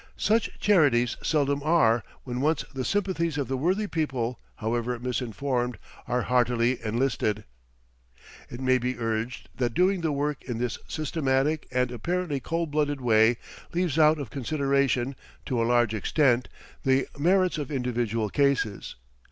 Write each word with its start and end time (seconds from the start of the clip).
Such 0.17 0.49
charities 0.59 1.15
seldom 1.21 1.61
are 1.61 2.03
when 2.23 2.41
once 2.41 2.65
the 2.73 2.83
sympathies 2.83 3.37
of 3.37 3.47
the 3.47 3.55
worthy 3.55 3.85
people, 3.85 4.39
however 4.55 4.97
misinformed, 4.97 5.77
are 6.07 6.23
heartily 6.23 6.83
enlisted. 6.83 7.43
It 8.49 8.59
may 8.59 8.79
be 8.79 8.97
urged 8.97 9.49
that 9.55 9.75
doing 9.75 10.01
the 10.01 10.11
work 10.11 10.41
in 10.43 10.57
this 10.57 10.79
systematic 10.87 11.67
and 11.71 11.91
apparently 11.91 12.39
cold 12.39 12.71
blooded 12.71 12.99
way 12.99 13.37
leaves 13.75 13.99
out 13.99 14.17
of 14.17 14.31
consideration, 14.31 15.15
to 15.45 15.61
a 15.61 15.65
large 15.69 15.93
extent, 15.93 16.49
the 16.81 17.05
merits 17.19 17.59
of 17.59 17.69
individual 17.71 18.29
cases. 18.31 18.95